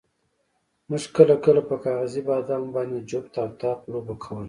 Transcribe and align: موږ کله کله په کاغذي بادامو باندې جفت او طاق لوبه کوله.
موږ 0.89 1.03
کله 1.15 1.35
کله 1.45 1.61
په 1.69 1.75
کاغذي 1.83 2.21
بادامو 2.29 2.69
باندې 2.75 2.97
جفت 3.09 3.33
او 3.41 3.49
طاق 3.61 3.79
لوبه 3.91 4.13
کوله. 4.23 4.39